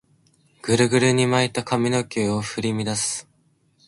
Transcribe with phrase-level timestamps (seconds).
[0.63, 3.29] グルグルに巻いた髪の毛を振り乱す